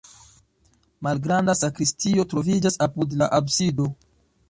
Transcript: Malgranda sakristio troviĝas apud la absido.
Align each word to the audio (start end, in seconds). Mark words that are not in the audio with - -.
Malgranda 1.09 1.55
sakristio 1.61 2.27
troviĝas 2.35 2.83
apud 2.89 3.19
la 3.23 3.33
absido. 3.43 3.93